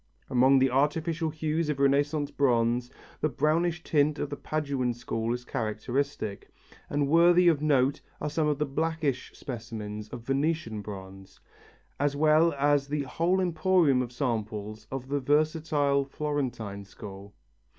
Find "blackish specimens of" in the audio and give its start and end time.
8.65-10.21